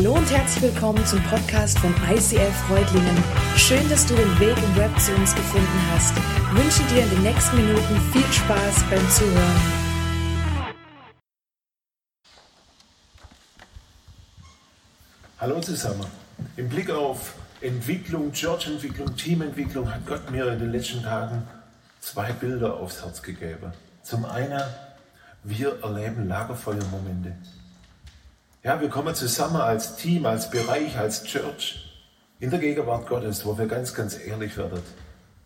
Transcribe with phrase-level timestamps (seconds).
[0.00, 3.22] Hallo und herzlich willkommen zum Podcast von ICF Freudlingen.
[3.54, 6.16] Schön, dass du den Weg im Web zu uns gefunden hast.
[6.16, 9.60] Ich wünsche dir in den nächsten Minuten viel Spaß beim Zuhören.
[15.38, 16.06] Hallo zusammen.
[16.56, 21.46] Im Blick auf Entwicklung, Church-Entwicklung, Teamentwicklung hat Gott mir in den letzten Tagen
[22.00, 23.74] zwei Bilder aufs Herz gegeben.
[24.02, 24.62] Zum einen,
[25.44, 27.34] wir erleben Lagerfeuermomente.
[28.62, 31.90] Ja, wir kommen zusammen als Team, als Bereich, als Church
[32.40, 34.82] in der Gegenwart Gottes, wo wir ganz, ganz ehrlich werden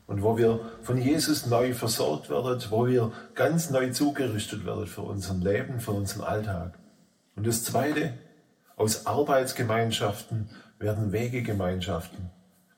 [0.09, 5.03] und wo wir von Jesus neu versorgt werden, wo wir ganz neu zugerüstet werden für
[5.03, 6.77] unser Leben, für unseren Alltag.
[7.37, 8.15] Und das Zweite,
[8.75, 10.51] aus Arbeitsgemeinschaften
[10.81, 12.31] werden Wegegemeinschaften.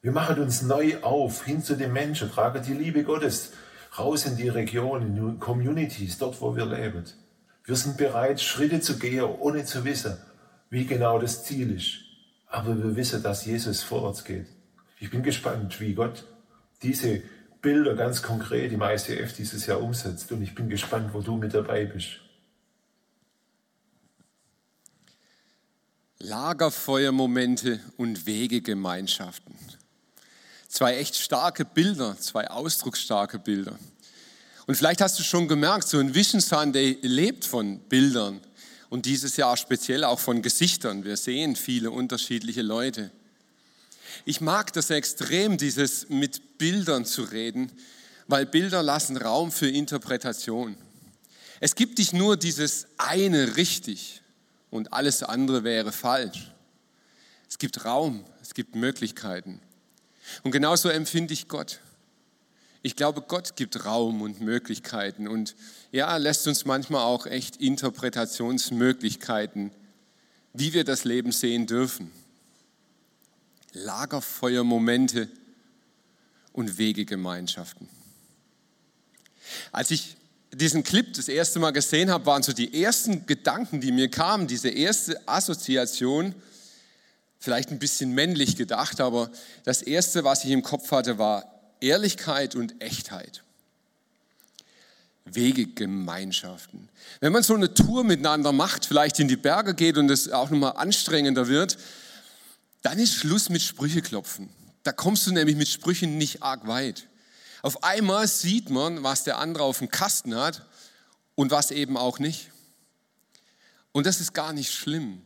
[0.02, 3.52] Wir machen uns neu auf, hin zu den Menschen, tragen die Liebe Gottes
[3.98, 7.04] raus in die Region, in die Communities, dort, wo wir leben.
[7.66, 10.16] Wir sind bereit, Schritte zu gehen, ohne zu wissen,
[10.70, 11.98] wie genau das Ziel ist.
[12.46, 14.46] Aber wir wissen, dass Jesus vorwärts geht.
[15.00, 16.24] Ich bin gespannt, wie Gott
[16.82, 17.22] diese
[17.60, 20.30] Bilder ganz konkret im ICF dieses Jahr umsetzt.
[20.30, 22.20] Und ich bin gespannt, wo du mit dabei bist.
[26.18, 29.56] Lagerfeuermomente und Wegegemeinschaften.
[30.68, 33.76] Zwei echt starke Bilder, zwei ausdrucksstarke Bilder.
[34.66, 38.40] Und vielleicht hast du schon gemerkt, so ein Vision Sunday lebt von Bildern
[38.88, 41.04] und dieses Jahr speziell auch von Gesichtern.
[41.04, 43.12] Wir sehen viele unterschiedliche Leute.
[44.24, 47.70] Ich mag das extrem, dieses mit Bildern zu reden,
[48.26, 50.76] weil Bilder lassen Raum für Interpretation.
[51.60, 54.22] Es gibt nicht nur dieses eine richtig
[54.70, 56.50] und alles andere wäre falsch.
[57.48, 59.60] Es gibt Raum, es gibt Möglichkeiten.
[60.42, 61.80] Und genauso empfinde ich Gott.
[62.86, 65.56] Ich glaube, Gott gibt Raum und Möglichkeiten und
[65.90, 69.72] ja, lässt uns manchmal auch echt Interpretationsmöglichkeiten,
[70.52, 72.12] wie wir das Leben sehen dürfen.
[73.72, 75.28] Lagerfeuermomente
[76.52, 77.88] und Wegegemeinschaften.
[79.72, 80.16] Als ich
[80.52, 84.46] diesen Clip das erste Mal gesehen habe, waren so die ersten Gedanken, die mir kamen,
[84.46, 86.36] diese erste Assoziation,
[87.40, 89.32] vielleicht ein bisschen männlich gedacht, aber
[89.64, 93.42] das erste, was ich im Kopf hatte, war Ehrlichkeit und Echtheit.
[95.26, 96.88] Wegegemeinschaften.
[97.20, 100.50] Wenn man so eine Tour miteinander macht, vielleicht in die Berge geht und es auch
[100.50, 101.76] nochmal anstrengender wird,
[102.82, 104.48] dann ist Schluss mit Sprücheklopfen.
[104.84, 107.08] Da kommst du nämlich mit Sprüchen nicht arg weit.
[107.62, 110.64] Auf einmal sieht man, was der andere auf dem Kasten hat
[111.34, 112.52] und was eben auch nicht.
[113.90, 115.22] Und das ist gar nicht schlimm,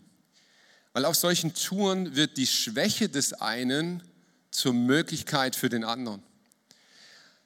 [0.95, 4.03] weil auf solchen Touren wird die Schwäche des einen
[4.51, 6.23] zur Möglichkeit für den anderen.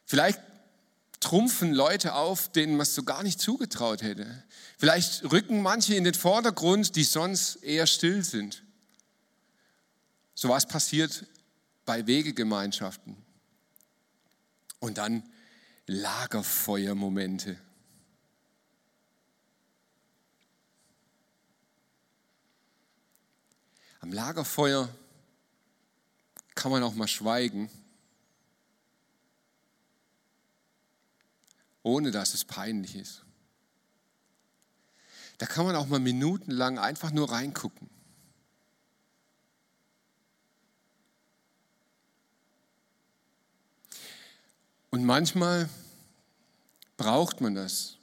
[0.04, 0.41] Vielleicht
[1.20, 4.44] trumpfen Leute auf, denen man es so gar nicht zugetraut hätte.
[4.78, 8.62] Vielleicht rücken manche in den Vordergrund, die sonst eher still sind.
[10.34, 11.26] So was passiert
[11.87, 13.16] bei Wegegemeinschaften.
[14.81, 15.22] Und dann
[15.87, 17.59] Lagerfeuermomente.
[24.00, 24.88] Am Lagerfeuer
[26.54, 27.71] kann man auch mal schweigen
[31.84, 33.22] ohne dass es peinlich ist.
[35.39, 37.89] Da kann man auch mal minutenlang einfach nur reingucken.
[44.91, 45.69] Und manchmal
[46.97, 47.99] braucht man das,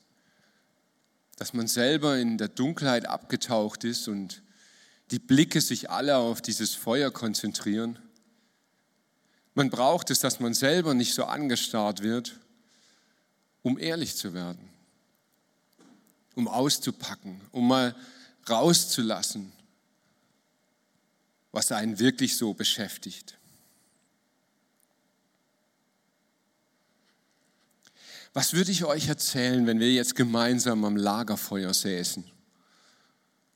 [1.38, 4.44] dass man selber in der Dunkelheit abgetaucht ist und
[5.09, 7.98] die Blicke sich alle auf dieses Feuer konzentrieren.
[9.56, 12.40] Man braucht es, dass man selber nicht so angestarrt wird
[13.63, 14.69] um ehrlich zu werden,
[16.35, 17.95] um auszupacken, um mal
[18.49, 19.51] rauszulassen,
[21.51, 23.38] was einen wirklich so beschäftigt.
[28.33, 32.23] Was würde ich euch erzählen, wenn wir jetzt gemeinsam am Lagerfeuer säßen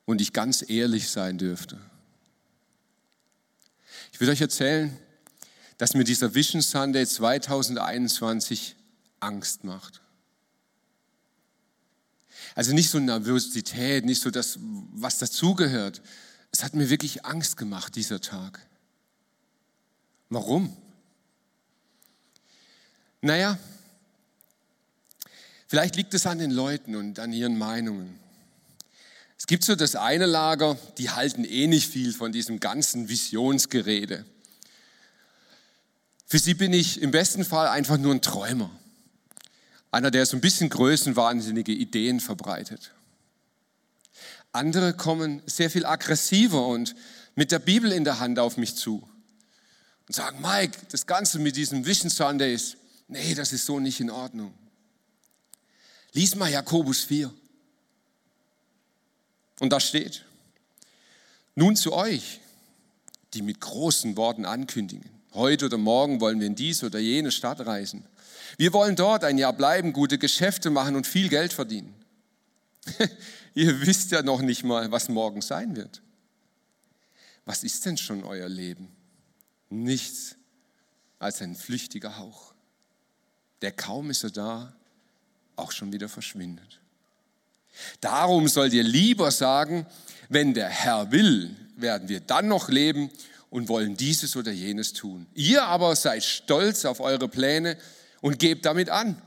[0.05, 1.79] und ich ganz ehrlich sein dürfte?
[4.11, 4.97] Ich würde euch erzählen,
[5.77, 8.74] dass mir dieser Vision Sunday 2021
[9.25, 10.01] Angst macht.
[12.53, 16.01] Also nicht so Nervosität, nicht so das, was dazugehört.
[16.51, 18.65] Es hat mir wirklich Angst gemacht, dieser Tag.
[20.29, 20.75] Warum?
[23.21, 23.57] Naja,
[25.67, 28.19] vielleicht liegt es an den Leuten und an ihren Meinungen.
[29.37, 34.25] Es gibt so das eine Lager, die halten eh nicht viel von diesem ganzen Visionsgerede.
[36.25, 38.71] Für sie bin ich im besten Fall einfach nur ein Träumer.
[39.91, 42.91] Einer, der so ein bisschen größenwahnsinnige Ideen verbreitet.
[44.51, 46.95] Andere kommen sehr viel aggressiver und
[47.35, 49.07] mit der Bibel in der Hand auf mich zu
[50.07, 52.77] und sagen, Mike, das Ganze mit diesen Vision Sundays,
[53.07, 54.53] nee, das ist so nicht in Ordnung.
[56.13, 57.33] Lies mal Jakobus 4.
[59.59, 60.25] Und da steht,
[61.55, 62.39] nun zu euch,
[63.33, 65.09] die mit großen Worten ankündigen.
[65.35, 68.05] Heute oder morgen wollen wir in diese oder jene Stadt reisen.
[68.57, 71.93] Wir wollen dort ein Jahr bleiben, gute Geschäfte machen und viel Geld verdienen.
[73.53, 76.01] Ihr wisst ja noch nicht mal, was morgen sein wird.
[77.43, 78.89] Was ist denn schon euer Leben?
[79.69, 80.35] Nichts
[81.19, 82.53] als ein flüchtiger Hauch,
[83.61, 84.75] der kaum ist er da,
[85.55, 86.79] auch schon wieder verschwindet.
[87.99, 89.85] Darum sollt ihr lieber sagen,
[90.29, 93.09] wenn der Herr will, werden wir dann noch leben
[93.55, 95.27] und wollen dieses oder jenes tun.
[95.33, 97.77] Ihr aber seid stolz auf eure Pläne
[98.19, 99.21] und gebt damit an.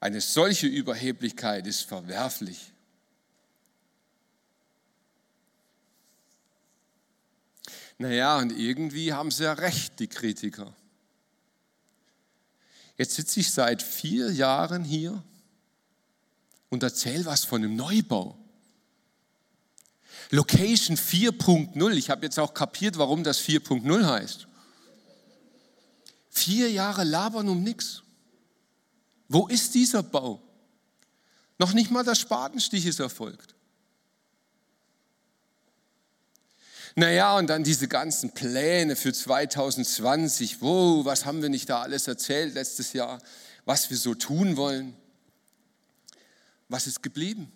[0.00, 2.72] Eine solche Überheblichkeit ist verwerflich.
[7.96, 10.74] Naja, und irgendwie haben sie ja recht, die Kritiker.
[12.98, 15.22] Jetzt sitze ich seit vier Jahren hier
[16.70, 18.36] und erzähle was von einem Neubau.
[20.34, 21.92] Location 4.0.
[21.92, 24.48] Ich habe jetzt auch kapiert, warum das 4.0 heißt.
[26.28, 28.02] Vier Jahre labern um nichts.
[29.28, 30.42] Wo ist dieser Bau?
[31.58, 33.54] Noch nicht mal der Spatenstich ist erfolgt.
[36.96, 40.60] Naja, und dann diese ganzen Pläne für 2020.
[40.60, 43.22] Wow, was haben wir nicht da alles erzählt letztes Jahr,
[43.64, 44.96] was wir so tun wollen?
[46.68, 47.52] Was ist geblieben?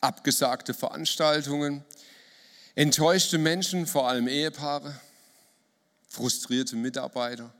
[0.00, 1.84] Abgesagte Veranstaltungen,
[2.74, 4.98] enttäuschte Menschen, vor allem Ehepaare,
[6.08, 7.52] frustrierte Mitarbeiter.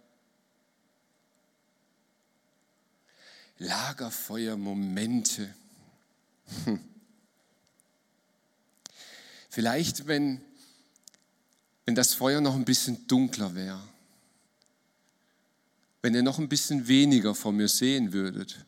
[3.59, 5.55] Lagerfeuermomente.
[6.65, 6.81] Hm.
[9.51, 10.41] Vielleicht, wenn,
[11.85, 13.83] wenn das Feuer noch ein bisschen dunkler wäre,
[16.03, 18.65] wenn ihr noch ein bisschen weniger von mir sehen würdet,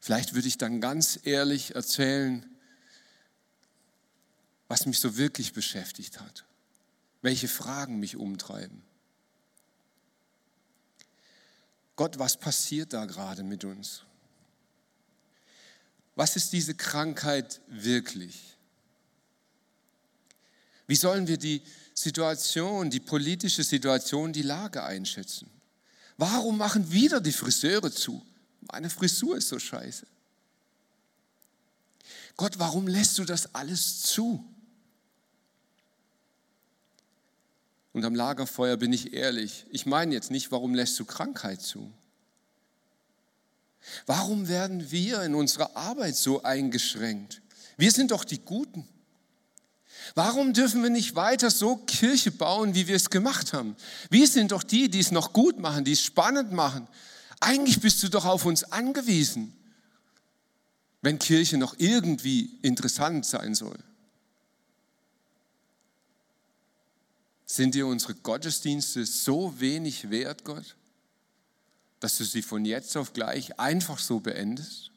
[0.00, 2.44] vielleicht würde ich dann ganz ehrlich erzählen,
[4.68, 6.44] was mich so wirklich beschäftigt hat,
[7.22, 8.82] welche Fragen mich umtreiben.
[11.94, 14.02] Gott, was passiert da gerade mit uns?
[16.14, 18.56] Was ist diese Krankheit wirklich?
[20.86, 21.62] Wie sollen wir die
[21.94, 25.50] Situation, die politische Situation, die Lage einschätzen?
[26.16, 28.24] Warum machen wieder die Friseure zu?
[28.72, 30.06] Meine Frisur ist so scheiße.
[32.36, 34.44] Gott, warum lässt du das alles zu?
[37.92, 39.64] Und am Lagerfeuer bin ich ehrlich.
[39.70, 41.90] Ich meine jetzt nicht, warum lässt du Krankheit zu?
[44.04, 47.40] Warum werden wir in unserer Arbeit so eingeschränkt?
[47.78, 48.86] Wir sind doch die Guten.
[50.14, 53.76] Warum dürfen wir nicht weiter so Kirche bauen, wie wir es gemacht haben?
[54.10, 56.86] Wir sind doch die, die es noch gut machen, die es spannend machen.
[57.40, 59.52] Eigentlich bist du doch auf uns angewiesen,
[61.02, 63.78] wenn Kirche noch irgendwie interessant sein soll.
[67.44, 70.76] Sind dir unsere Gottesdienste so wenig wert, Gott,
[72.00, 74.90] dass du sie von jetzt auf gleich einfach so beendest?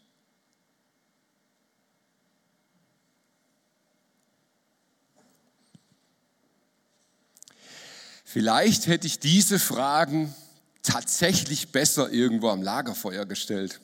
[8.26, 10.36] Vielleicht hätte ich diese Fragen
[10.84, 13.80] tatsächlich besser irgendwo am Lagerfeuer gestellt,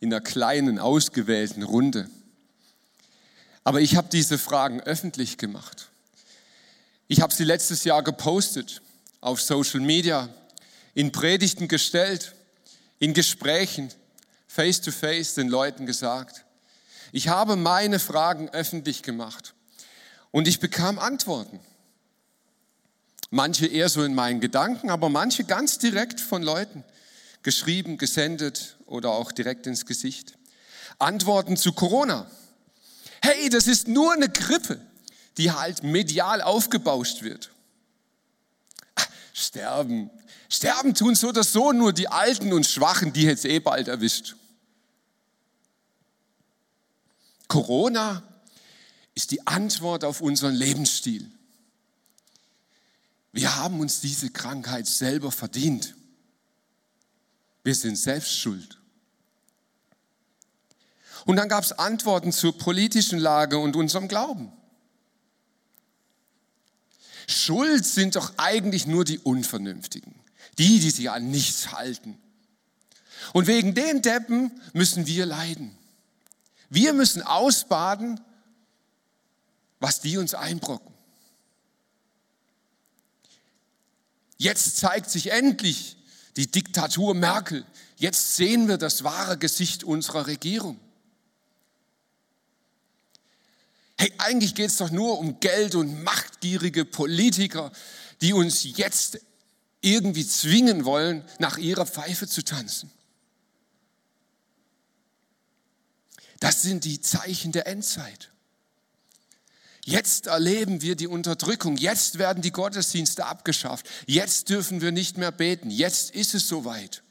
[0.00, 2.08] in einer kleinen, ausgewählten Runde.
[3.64, 5.88] Aber ich habe diese Fragen öffentlich gemacht.
[7.08, 8.82] Ich habe sie letztes Jahr gepostet,
[9.20, 10.28] auf Social Media,
[10.94, 12.34] in Predigten gestellt,
[12.98, 13.90] in Gesprächen,
[14.46, 16.44] face to face den Leuten gesagt.
[17.12, 19.54] Ich habe meine Fragen öffentlich gemacht
[20.30, 21.60] und ich bekam Antworten.
[23.30, 26.84] Manche eher so in meinen Gedanken, aber manche ganz direkt von Leuten,
[27.42, 30.38] geschrieben, gesendet oder auch direkt ins Gesicht.
[30.98, 32.30] Antworten zu Corona.
[33.22, 34.80] Hey, das ist nur eine Grippe,
[35.36, 37.50] die halt medial aufgebauscht wird.
[38.94, 40.10] Ach, sterben.
[40.48, 44.36] Sterben tun so oder so nur die Alten und Schwachen, die jetzt eh bald erwischt.
[47.46, 48.22] Corona
[49.14, 51.30] ist die Antwort auf unseren Lebensstil.
[53.38, 55.94] Wir haben uns diese Krankheit selber verdient.
[57.62, 58.80] Wir sind selbst schuld.
[61.24, 64.50] Und dann gab es Antworten zur politischen Lage und unserem Glauben.
[67.28, 70.16] Schuld sind doch eigentlich nur die Unvernünftigen,
[70.58, 72.18] die, die sich an nichts halten.
[73.34, 75.78] Und wegen den Deppen müssen wir leiden.
[76.70, 78.20] Wir müssen ausbaden,
[79.78, 80.97] was die uns einbrocken.
[84.38, 85.96] Jetzt zeigt sich endlich
[86.36, 87.66] die Diktatur Merkel.
[87.96, 90.78] Jetzt sehen wir das wahre Gesicht unserer Regierung.
[93.98, 97.72] Hey, eigentlich geht es doch nur um Geld und machtgierige Politiker,
[98.20, 99.20] die uns jetzt
[99.80, 102.92] irgendwie zwingen wollen, nach ihrer Pfeife zu tanzen.
[106.38, 108.30] Das sind die Zeichen der Endzeit.
[109.88, 111.78] Jetzt erleben wir die Unterdrückung.
[111.78, 113.88] Jetzt werden die Gottesdienste abgeschafft.
[114.04, 115.70] Jetzt dürfen wir nicht mehr beten.
[115.70, 117.02] Jetzt ist es soweit.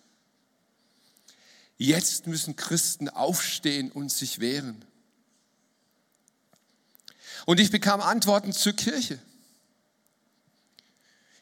[1.80, 4.86] Jetzt müssen Christen aufstehen und sich wehren.
[7.48, 9.18] Und ich bekam Antworten zur Kirche.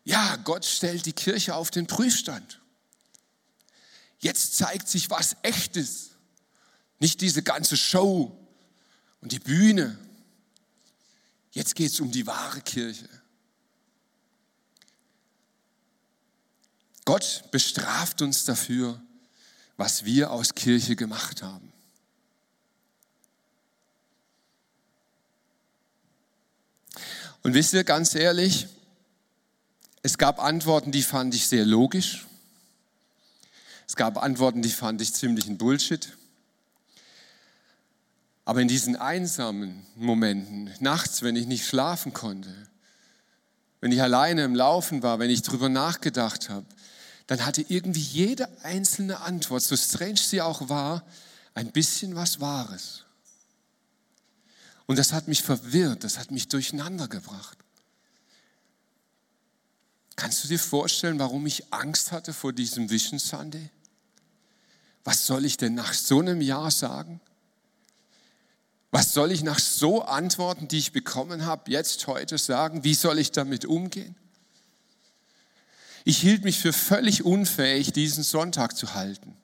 [0.05, 2.61] Ja, Gott stellt die Kirche auf den Prüfstand.
[4.19, 6.11] Jetzt zeigt sich, was echt ist.
[6.99, 8.39] Nicht diese ganze Show
[9.19, 9.99] und die Bühne
[11.55, 13.07] Jetzt geht es um die wahre Kirche.
[17.05, 19.01] Gott bestraft uns dafür,
[19.77, 21.71] was wir aus Kirche gemacht haben.
[27.41, 28.67] Und wisst ihr, ganz ehrlich,
[30.01, 32.25] es gab Antworten, die fand ich sehr logisch.
[33.87, 36.17] Es gab Antworten, die fand ich ziemlich ein Bullshit.
[38.45, 42.55] Aber in diesen einsamen Momenten, nachts, wenn ich nicht schlafen konnte,
[43.81, 46.65] wenn ich alleine im Laufen war, wenn ich drüber nachgedacht habe,
[47.27, 51.03] dann hatte irgendwie jede einzelne Antwort, so strange sie auch war,
[51.55, 53.03] ein bisschen was Wahres.
[54.85, 57.57] Und das hat mich verwirrt, das hat mich durcheinander gebracht.
[60.15, 63.69] Kannst du dir vorstellen, warum ich Angst hatte vor diesem Vision Sunday?
[65.03, 67.19] Was soll ich denn nach so einem Jahr sagen?
[68.95, 72.85] Was soll ich nach so Antworten, die ich bekommen habe, jetzt heute sagen?
[72.85, 74.15] Wie soll ich damit umgehen?
[76.05, 79.35] Ich hielt mich für völlig unfähig, diesen Sonntag zu halten.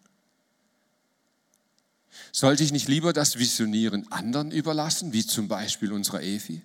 [2.31, 6.61] Sollte ich nicht lieber das Visionieren anderen überlassen, wie zum Beispiel unserer Evi?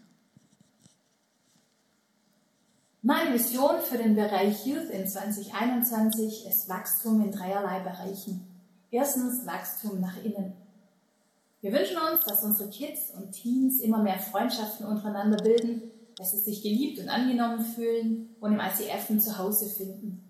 [3.03, 8.47] Meine Vision für den Bereich Youth in 2021 ist Wachstum in dreierlei Bereichen.
[8.93, 10.66] Erstens Wachstum nach innen.
[11.67, 15.83] Wir wünschen uns, dass unsere Kids und Teens immer mehr Freundschaften untereinander bilden,
[16.17, 20.23] dass sie sich geliebt und angenommen fühlen und im ICF ein Zuhause finden.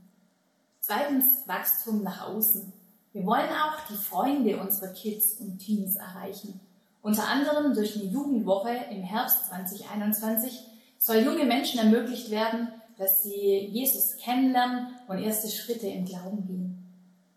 [0.81, 2.73] Zweitens Wachstum nach außen.
[3.13, 6.59] Wir wollen auch die Freunde unserer Kids und Teens erreichen.
[7.03, 10.67] Unter anderem durch eine Jugendwoche im Herbst 2021
[10.97, 16.79] soll junge Menschen ermöglicht werden, dass sie Jesus kennenlernen und erste Schritte im Glauben gehen.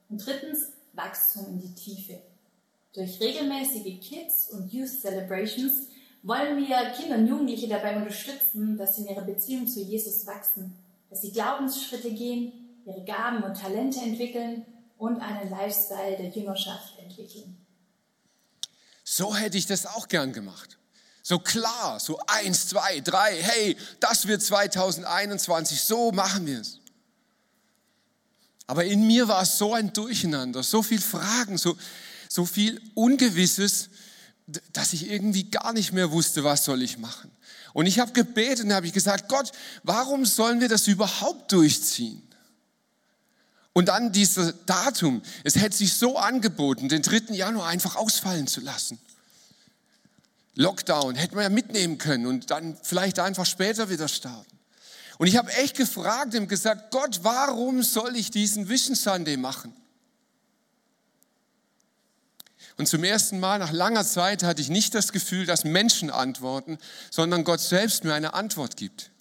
[0.07, 2.21] Und drittens Wachstum in die Tiefe.
[2.99, 5.87] Durch regelmäßige Kids- und Youth Celebrations
[6.21, 10.75] wollen wir Kinder und Jugendliche dabei unterstützen, dass sie in ihrer Beziehung zu Jesus wachsen,
[11.09, 12.51] dass sie Glaubensschritte gehen,
[12.85, 14.65] ihre Gaben und Talente entwickeln
[14.97, 17.55] und einen Lifestyle der Jüngerschaft entwickeln.
[19.05, 20.77] So hätte ich das auch gern gemacht.
[21.23, 26.81] So klar, so eins, zwei, drei, hey, das wird 2021, so machen wir es.
[28.67, 31.77] Aber in mir war es so ein Durcheinander, so viel Fragen, so,
[32.29, 33.89] so viel Ungewisses,
[34.71, 37.31] dass ich irgendwie gar nicht mehr wusste, was soll ich machen.
[37.73, 39.51] Und ich habe gebetet und habe ich gesagt, Gott,
[39.83, 42.21] warum sollen wir das überhaupt durchziehen?
[43.73, 47.33] Und dann dieses Datum, es hätte sich so angeboten, den 3.
[47.33, 48.99] Januar einfach ausfallen zu lassen.
[50.55, 54.57] Lockdown hätten wir ja mitnehmen können und dann vielleicht einfach später wieder starten.
[55.17, 59.73] Und ich habe echt gefragt und gesagt, Gott, warum soll ich diesen Vision Sunday machen?
[62.79, 66.77] Und zum ersten Mal nach langer Zeit hatte ich nicht das Gefühl, dass Menschen antworten,
[67.11, 69.11] sondern Gott selbst mir eine Antwort gibt.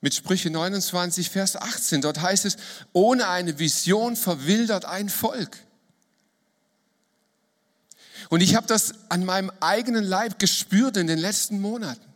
[0.00, 2.56] Mit Sprüche 29, Vers 18, dort heißt es,
[2.94, 5.58] ohne eine Vision verwildert ein Volk.
[8.30, 12.14] Und ich habe das an meinem eigenen Leib gespürt in den letzten Monaten.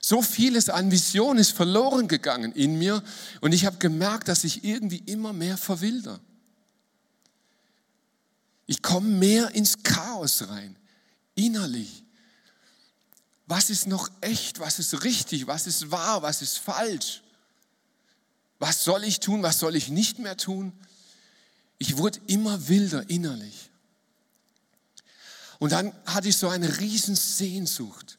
[0.00, 3.02] So vieles an Vision ist verloren gegangen in mir
[3.40, 6.20] und ich habe gemerkt, dass ich irgendwie immer mehr verwilder.
[8.66, 10.76] Ich komme mehr ins Chaos rein,
[11.34, 12.02] innerlich.
[13.46, 14.58] Was ist noch echt?
[14.58, 15.46] Was ist richtig?
[15.46, 16.22] Was ist wahr?
[16.22, 17.22] Was ist falsch?
[18.58, 19.42] Was soll ich tun?
[19.42, 20.72] Was soll ich nicht mehr tun?
[21.78, 23.70] Ich wurde immer wilder innerlich.
[25.58, 28.16] Und dann hatte ich so eine riesen Sehnsucht.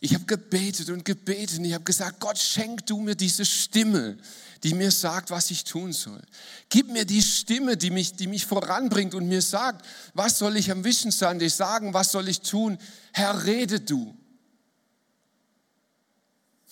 [0.00, 4.16] Ich habe gebetet und gebetet und ich habe gesagt, Gott, schenk du mir diese Stimme,
[4.62, 6.22] die mir sagt, was ich tun soll.
[6.68, 10.70] Gib mir die Stimme, die mich, die mich voranbringt und mir sagt, was soll ich
[10.70, 12.78] am Sunday sagen, was soll ich tun?
[13.12, 14.16] Herr, rede du.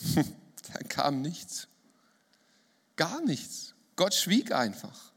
[0.15, 1.67] Dann kam nichts.
[2.95, 3.75] Gar nichts.
[3.97, 5.13] Gott schwieg einfach.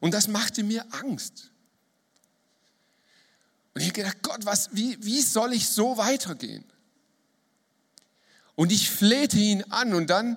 [0.00, 1.50] Und das machte mir Angst.
[3.74, 6.69] Und ich habe gedacht, Gott, was, wie, wie soll ich so weitergehen?
[8.60, 10.36] Und ich flehte ihn an und dann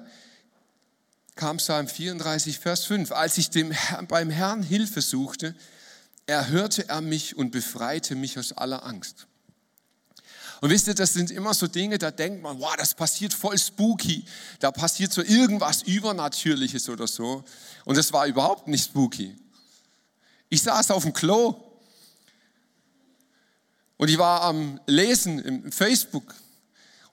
[1.36, 3.12] kam Psalm 34, Vers 5.
[3.12, 3.74] Als ich dem
[4.08, 5.54] beim Herrn Hilfe suchte,
[6.26, 9.28] erhörte er mich und befreite mich aus aller Angst.
[10.62, 13.58] Und wisst ihr, das sind immer so Dinge, da denkt man, wow, das passiert voll
[13.58, 14.24] spooky.
[14.62, 17.44] Da passiert so irgendwas Übernatürliches oder so.
[17.84, 19.36] Und das war überhaupt nicht spooky.
[20.48, 21.62] Ich saß auf dem Klo
[23.98, 26.34] und ich war am Lesen im Facebook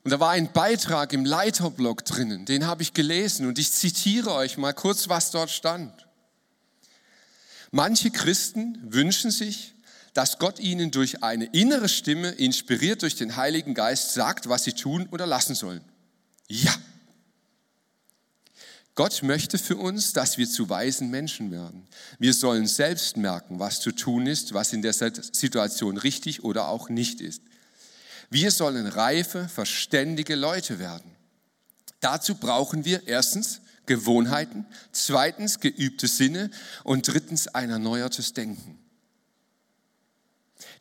[0.03, 4.33] und da war ein Beitrag im Leiterblog drinnen, den habe ich gelesen und ich zitiere
[4.33, 6.07] euch mal kurz, was dort stand.
[7.71, 9.75] Manche Christen wünschen sich,
[10.15, 14.73] dass Gott ihnen durch eine innere Stimme, inspiriert durch den Heiligen Geist, sagt, was sie
[14.73, 15.85] tun oder lassen sollen.
[16.49, 16.75] Ja.
[18.97, 21.87] Gott möchte für uns, dass wir zu weisen Menschen werden.
[22.19, 26.89] Wir sollen selbst merken, was zu tun ist, was in der Situation richtig oder auch
[26.89, 27.43] nicht ist.
[28.31, 31.11] Wir sollen reife, verständige Leute werden.
[31.99, 36.51] Dazu brauchen wir erstens Gewohnheiten, zweitens geübte Sinne
[36.85, 38.79] und drittens ein erneuertes Denken.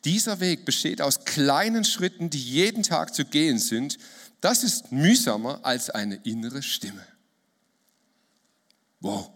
[0.04, 3.98] Dieser Weg besteht aus kleinen Schritten, die jeden Tag zu gehen sind.
[4.40, 7.04] Das ist mühsamer als eine innere Stimme.
[9.00, 9.32] Wow.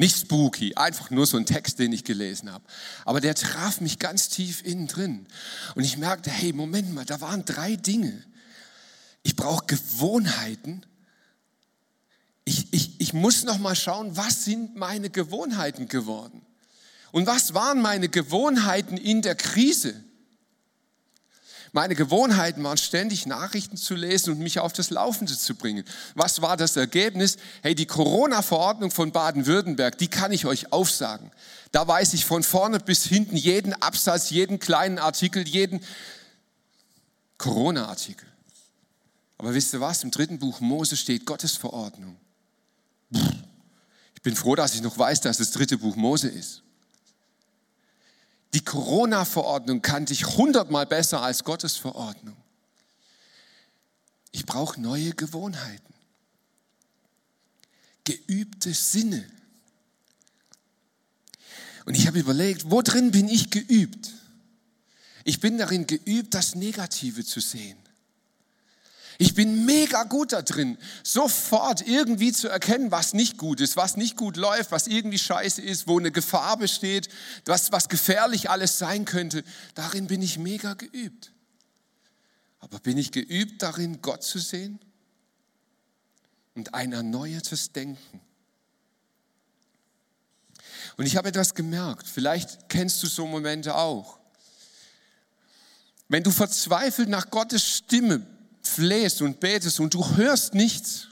[0.00, 2.64] Nicht spooky, einfach nur so ein Text, den ich gelesen habe.
[3.04, 5.26] Aber der traf mich ganz tief innen drin.
[5.74, 8.24] Und ich merkte, hey, Moment mal, da waren drei Dinge.
[9.22, 10.86] Ich brauche Gewohnheiten.
[12.46, 16.40] Ich, ich, ich muss noch mal schauen, was sind meine Gewohnheiten geworden?
[17.12, 20.02] Und was waren meine Gewohnheiten in der Krise?
[21.72, 25.84] Meine Gewohnheiten waren ständig Nachrichten zu lesen und mich auf das Laufende zu bringen.
[26.14, 27.36] Was war das Ergebnis?
[27.62, 31.30] Hey, die Corona-Verordnung von Baden-Württemberg, die kann ich euch aufsagen.
[31.70, 35.80] Da weiß ich von vorne bis hinten jeden Absatz, jeden kleinen Artikel, jeden
[37.38, 38.26] Corona-Artikel.
[39.38, 40.02] Aber wisst ihr was?
[40.02, 42.16] Im dritten Buch Mose steht Gottes Verordnung.
[43.10, 46.62] Ich bin froh, dass ich noch weiß, dass das dritte Buch Mose ist.
[48.52, 52.36] Die Corona-Verordnung kannte ich hundertmal besser als Gottes Verordnung.
[54.32, 55.94] Ich brauche neue Gewohnheiten,
[58.04, 59.24] geübte Sinne.
[61.84, 64.10] Und ich habe überlegt, wo drin bin ich geübt?
[65.24, 67.79] Ich bin darin geübt, das Negative zu sehen.
[69.22, 73.98] Ich bin mega gut da drin, sofort irgendwie zu erkennen, was nicht gut ist, was
[73.98, 77.10] nicht gut läuft, was irgendwie scheiße ist, wo eine Gefahr besteht,
[77.44, 79.44] was, was gefährlich alles sein könnte.
[79.74, 81.34] Darin bin ich mega geübt.
[82.60, 84.80] Aber bin ich geübt darin, Gott zu sehen?
[86.54, 88.22] Und ein erneuertes Denken.
[90.96, 94.18] Und ich habe etwas gemerkt, vielleicht kennst du so Momente auch.
[96.08, 98.26] Wenn du verzweifelt nach Gottes Stimme
[98.70, 101.08] flehst und betest und du hörst nichts,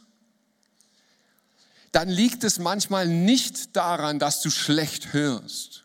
[1.92, 5.84] dann liegt es manchmal nicht daran, dass du schlecht hörst.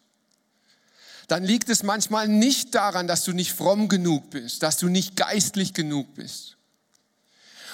[1.28, 5.16] Dann liegt es manchmal nicht daran, dass du nicht fromm genug bist, dass du nicht
[5.16, 6.58] geistlich genug bist.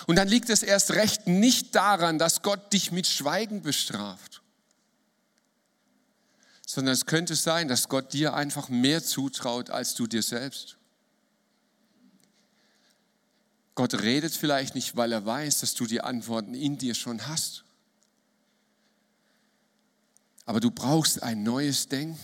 [0.08, 4.42] Und dann liegt es erst recht nicht daran, dass Gott dich mit Schweigen bestraft,
[6.66, 10.79] sondern es könnte sein, dass Gott dir einfach mehr zutraut als du dir selbst.
[13.80, 17.64] Gott redet vielleicht nicht, weil er weiß, dass du die Antworten in dir schon hast.
[20.46, 22.20] Aber du brauchst ein neues Denken.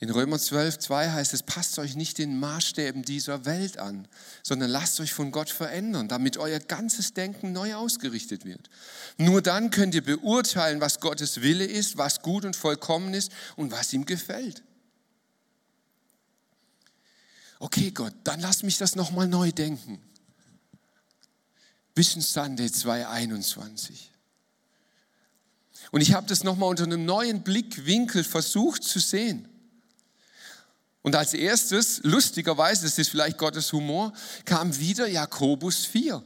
[0.00, 4.08] In Römer 12, 2 heißt es, passt euch nicht den Maßstäben dieser Welt an,
[4.42, 8.70] sondern lasst euch von Gott verändern, damit euer ganzes Denken neu ausgerichtet wird.
[9.18, 13.70] Nur dann könnt ihr beurteilen, was Gottes Wille ist, was gut und vollkommen ist und
[13.70, 14.64] was ihm gefällt
[17.62, 20.02] okay Gott, dann lass mich das nochmal neu denken.
[21.94, 24.10] Vision Sunday 2021.
[25.92, 29.48] Und ich habe das nochmal unter einem neuen Blickwinkel versucht zu sehen.
[31.02, 34.12] Und als erstes, lustigerweise, das ist vielleicht Gottes Humor,
[34.44, 36.24] kam wieder Jakobus 4.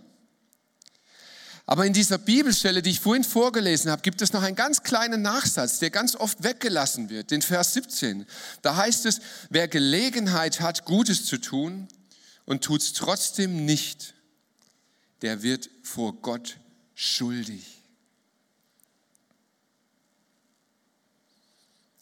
[1.68, 5.20] Aber in dieser Bibelstelle, die ich vorhin vorgelesen habe, gibt es noch einen ganz kleinen
[5.22, 8.24] Nachsatz, der ganz oft weggelassen wird, den Vers 17.
[8.62, 11.88] Da heißt es, wer Gelegenheit hat, Gutes zu tun
[12.44, 14.14] und tut es trotzdem nicht,
[15.22, 16.58] der wird vor Gott
[16.94, 17.82] schuldig.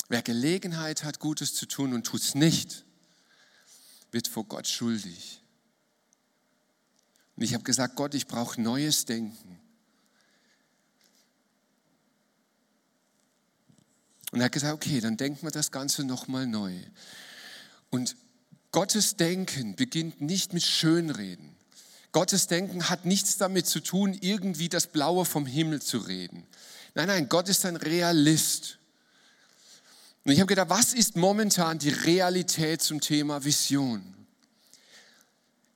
[0.08, 2.84] Wer Gelegenheit hat, Gutes zu tun und tut es nicht,
[4.12, 5.40] wird vor Gott schuldig.
[7.36, 9.53] Und ich habe gesagt, Gott, ich brauche neues Denken.
[14.34, 16.74] Und er hat gesagt, okay, dann denken wir das Ganze nochmal neu.
[17.90, 18.16] Und
[18.72, 21.54] Gottes Denken beginnt nicht mit Schönreden.
[22.10, 26.44] Gottes Denken hat nichts damit zu tun, irgendwie das Blaue vom Himmel zu reden.
[26.96, 28.80] Nein, nein, Gott ist ein Realist.
[30.24, 34.02] Und ich habe gedacht, was ist momentan die Realität zum Thema Vision?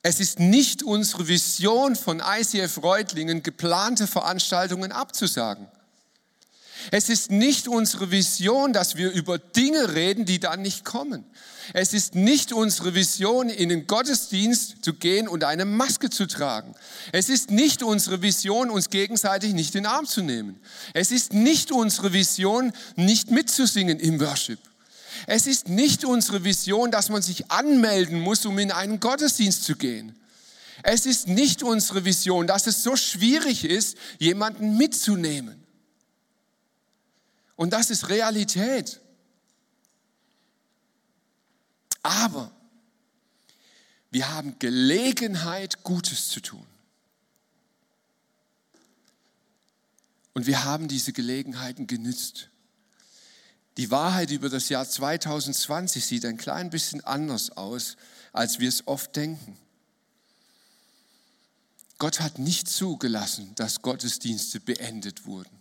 [0.02, 5.68] Es ist nicht unsere Vision von ICF Reutlingen, geplante Veranstaltungen abzusagen.
[6.90, 11.24] Es ist nicht unsere Vision, dass wir über Dinge reden, die dann nicht kommen.
[11.74, 16.74] Es ist nicht unsere Vision, in den Gottesdienst zu gehen und eine Maske zu tragen.
[17.12, 20.58] Es ist nicht unsere Vision, uns gegenseitig nicht in den Arm zu nehmen.
[20.94, 24.60] Es ist nicht unsere Vision, nicht mitzusingen im Worship.
[25.26, 29.76] Es ist nicht unsere Vision, dass man sich anmelden muss, um in einen Gottesdienst zu
[29.76, 30.14] gehen.
[30.82, 35.67] Es ist nicht unsere Vision, dass es so schwierig ist, jemanden mitzunehmen.
[37.58, 39.00] Und das ist Realität.
[42.04, 42.52] Aber
[44.12, 46.64] wir haben Gelegenheit, Gutes zu tun.
[50.34, 52.48] Und wir haben diese Gelegenheiten genützt.
[53.76, 57.96] Die Wahrheit über das Jahr 2020 sieht ein klein bisschen anders aus,
[58.32, 59.58] als wir es oft denken.
[61.98, 65.57] Gott hat nicht zugelassen, dass Gottesdienste beendet wurden.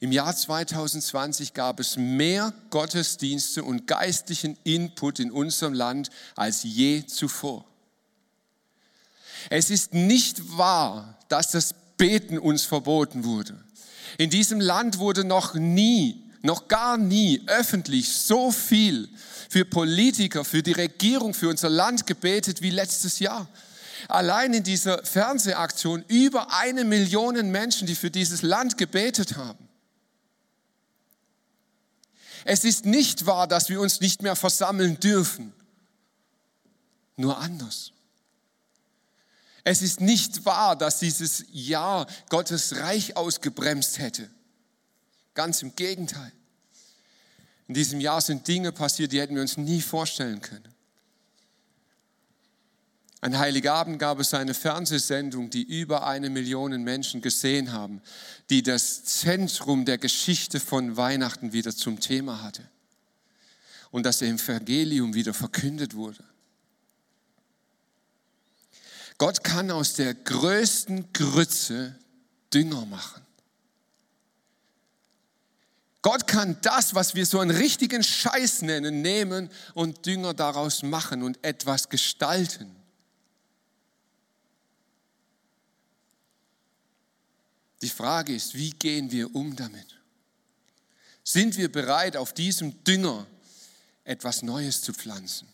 [0.00, 7.06] Im Jahr 2020 gab es mehr Gottesdienste und geistlichen Input in unserem Land als je
[7.06, 7.64] zuvor.
[9.48, 13.58] Es ist nicht wahr, dass das Beten uns verboten wurde.
[14.18, 19.08] In diesem Land wurde noch nie, noch gar nie öffentlich so viel
[19.48, 23.48] für Politiker, für die Regierung, für unser Land gebetet wie letztes Jahr.
[24.08, 29.65] Allein in dieser Fernsehaktion über eine Million Menschen, die für dieses Land gebetet haben.
[32.48, 35.52] Es ist nicht wahr, dass wir uns nicht mehr versammeln dürfen.
[37.16, 37.90] Nur anders.
[39.64, 44.30] Es ist nicht wahr, dass dieses Jahr Gottes Reich ausgebremst hätte.
[45.34, 46.30] Ganz im Gegenteil.
[47.66, 50.72] In diesem Jahr sind Dinge passiert, die hätten wir uns nie vorstellen können.
[53.26, 58.00] An Heiligabend gab es eine Fernsehsendung, die über eine Million Menschen gesehen haben,
[58.50, 62.62] die das Zentrum der Geschichte von Weihnachten wieder zum Thema hatte
[63.90, 66.22] und das Evangelium wieder verkündet wurde.
[69.18, 71.96] Gott kann aus der größten Grütze
[72.54, 73.22] Dünger machen.
[76.00, 81.24] Gott kann das, was wir so einen richtigen Scheiß nennen, nehmen und Dünger daraus machen
[81.24, 82.85] und etwas gestalten.
[87.82, 89.98] Die Frage ist, wie gehen wir um damit?
[91.22, 93.26] Sind wir bereit, auf diesem Dünger
[94.04, 95.48] etwas Neues zu pflanzen?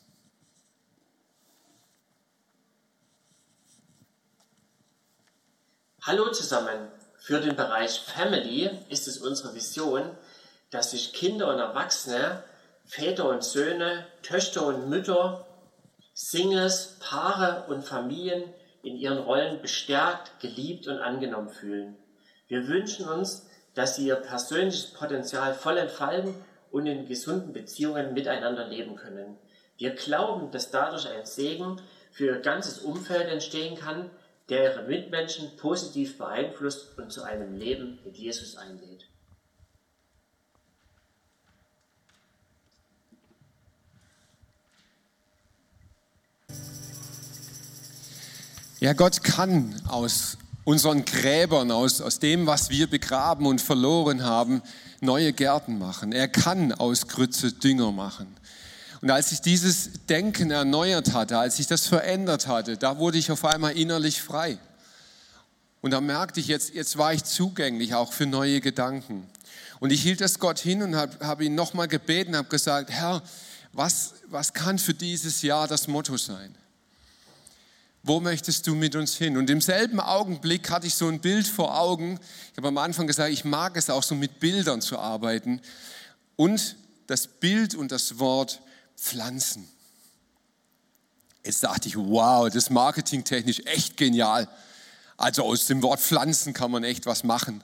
[6.03, 6.91] Hallo zusammen.
[7.19, 10.17] Für den Bereich Family ist es unsere Vision,
[10.71, 12.43] dass sich Kinder und Erwachsene,
[12.85, 15.47] Väter und Söhne, Töchter und Mütter,
[16.15, 18.43] Singles, Paare und Familien
[18.83, 21.97] in ihren Rollen bestärkt, geliebt und angenommen fühlen.
[22.53, 26.35] Wir wünschen uns, dass sie ihr persönliches Potenzial voll entfalten
[26.71, 29.39] und in gesunden Beziehungen miteinander leben können.
[29.79, 34.11] Wir glauben, dass dadurch ein Segen für ihr ganzes Umfeld entstehen kann,
[34.51, 39.09] der ihre Mitmenschen positiv beeinflusst und zu einem Leben mit Jesus einlädt.
[48.79, 54.63] Ja, Gott kann aus unseren Gräbern, aus, aus dem, was wir begraben und verloren haben,
[55.01, 56.13] neue Gärten machen.
[56.13, 58.29] Er kann aus Grütze Dünger machen.
[59.01, 63.33] Und als ich dieses Denken erneuert hatte, als ich das verändert hatte, da wurde ich
[63.33, 64.59] auf einmal innerlich frei.
[65.81, 69.27] Und da merkte ich, jetzt, jetzt war ich zugänglich auch für neue Gedanken.
[69.81, 73.21] Und ich hielt das Gott hin und habe hab ihn nochmal gebeten, habe gesagt, Herr,
[73.73, 76.55] was, was kann für dieses Jahr das Motto sein?
[78.03, 79.37] Wo möchtest du mit uns hin?
[79.37, 82.19] Und im selben Augenblick hatte ich so ein Bild vor Augen.
[82.51, 85.61] Ich habe am Anfang gesagt, ich mag es auch so mit Bildern zu arbeiten.
[86.35, 88.61] Und das Bild und das Wort
[88.97, 89.69] Pflanzen.
[91.45, 94.49] Jetzt dachte ich, wow, das ist marketingtechnisch echt genial.
[95.17, 97.63] Also aus dem Wort Pflanzen kann man echt was machen.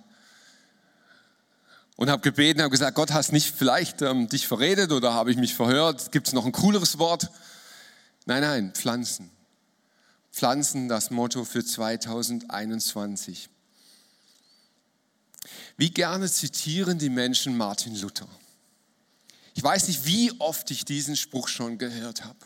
[1.97, 5.37] Und habe gebeten, habe gesagt, Gott, hast nicht vielleicht ähm, dich verredet oder habe ich
[5.37, 6.13] mich verhört?
[6.13, 7.29] Gibt es noch ein cooleres Wort?
[8.25, 9.33] Nein, nein, Pflanzen.
[10.39, 13.49] Pflanzen das Motto für 2021.
[15.77, 18.29] Wie gerne zitieren die Menschen Martin Luther.
[19.55, 22.39] Ich weiß nicht, wie oft ich diesen Spruch schon gehört habe.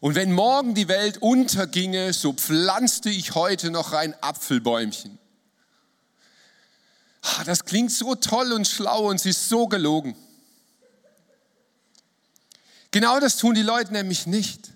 [0.00, 5.16] Und wenn morgen die Welt unterginge, so pflanzte ich heute noch ein Apfelbäumchen.
[7.22, 10.16] Ah, das klingt so toll und schlau und sie ist so gelogen.
[12.90, 14.72] Genau das tun die Leute nämlich nicht.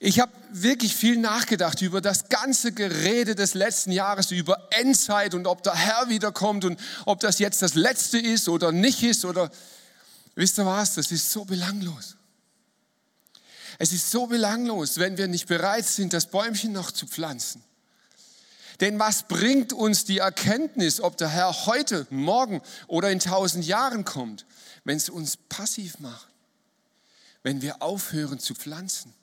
[0.00, 5.46] Ich habe wirklich viel nachgedacht über das ganze Gerede des letzten Jahres, über Endzeit und
[5.46, 9.50] ob der Herr wiederkommt und ob das jetzt das Letzte ist oder nicht ist oder
[10.34, 12.16] wisst ihr was, das ist so belanglos.
[13.78, 17.62] Es ist so belanglos, wenn wir nicht bereit sind, das Bäumchen noch zu pflanzen.
[18.80, 24.04] Denn was bringt uns die Erkenntnis, ob der Herr heute, morgen oder in tausend Jahren
[24.04, 24.46] kommt,
[24.84, 26.28] wenn es uns passiv macht,
[27.42, 29.14] wenn wir aufhören zu pflanzen?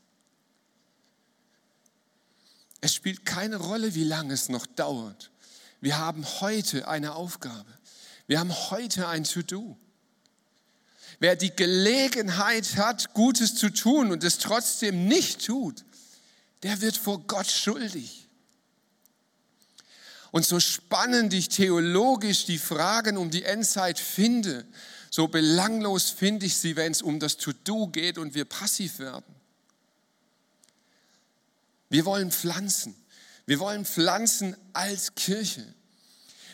[2.82, 5.32] Es spielt keine Rolle, wie lange es noch dauert.
[5.80, 7.72] Wir haben heute eine Aufgabe.
[8.28, 9.78] Wir haben heute ein To-Do.
[11.20, 15.86] Wer die Gelegenheit hat, Gutes zu tun und es trotzdem nicht tut,
[16.64, 18.28] der wird vor Gott schuldig.
[20.32, 24.66] Und so spannend ich theologisch die Fragen um die Endzeit finde,
[25.10, 29.41] so belanglos finde ich sie, wenn es um das To-Do geht und wir passiv werden.
[31.92, 32.96] Wir wollen pflanzen.
[33.46, 35.76] Wir wollen pflanzen als Kirche.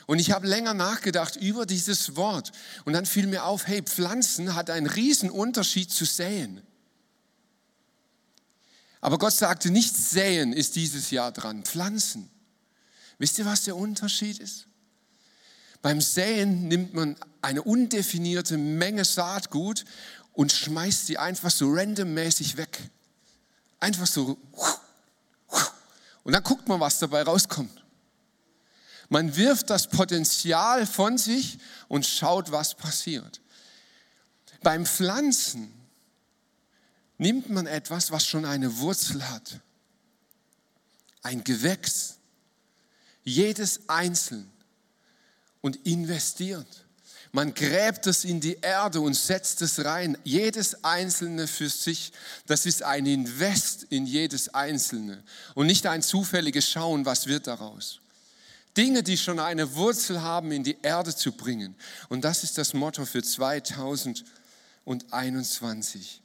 [0.07, 2.51] Und ich habe länger nachgedacht über dieses Wort.
[2.85, 6.63] Und dann fiel mir auf, hey, pflanzen hat einen riesen Unterschied zu säen.
[8.99, 12.31] Aber Gott sagte, nicht säen ist dieses Jahr dran, pflanzen.
[13.19, 14.65] Wisst ihr, was der Unterschied ist?
[15.83, 19.85] Beim Säen nimmt man eine undefinierte Menge Saatgut
[20.33, 22.89] und schmeißt sie einfach so randommäßig weg.
[23.79, 24.39] Einfach so
[26.27, 27.85] und dann guckt man, was dabei rauskommt.
[29.07, 33.39] Man wirft das Potenzial von sich und schaut, was passiert.
[34.61, 35.73] Beim Pflanzen
[37.17, 39.61] nimmt man etwas, was schon eine Wurzel hat.
[41.21, 42.17] Ein Gewächs.
[43.23, 44.51] Jedes einzeln.
[45.61, 46.86] Und investiert.
[47.31, 50.17] Man gräbt es in die Erde und setzt es rein.
[50.23, 52.11] Jedes Einzelne für sich.
[52.45, 55.21] Das ist ein Invest in jedes Einzelne.
[55.53, 57.99] Und nicht ein zufälliges Schauen, was wird daraus.
[58.77, 61.75] Dinge, die schon eine Wurzel haben, in die Erde zu bringen.
[62.09, 66.21] Und das ist das Motto für 2021.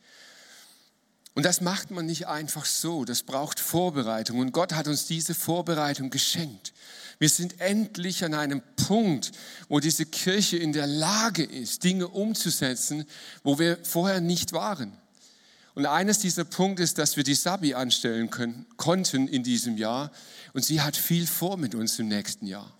[1.34, 4.38] Und das macht man nicht einfach so, das braucht Vorbereitung.
[4.38, 6.72] Und Gott hat uns diese Vorbereitung geschenkt.
[7.18, 9.32] Wir sind endlich an einem Punkt,
[9.68, 13.06] wo diese Kirche in der Lage ist, Dinge umzusetzen,
[13.42, 14.92] wo wir vorher nicht waren.
[15.74, 20.12] Und eines dieser Punkte ist, dass wir die Sabi anstellen können, konnten in diesem Jahr.
[20.52, 22.70] Und sie hat viel vor mit uns im nächsten Jahr.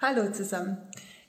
[0.00, 0.76] Hallo zusammen.